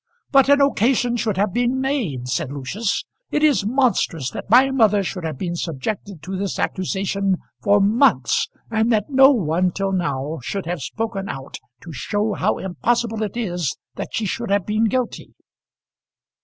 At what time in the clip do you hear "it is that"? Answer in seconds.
13.21-14.07